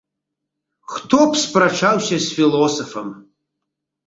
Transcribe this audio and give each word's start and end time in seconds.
Хто 0.93 1.19
б 1.29 1.41
спрачаўся 1.43 2.15
з 2.25 2.39
філосафам! 2.39 3.07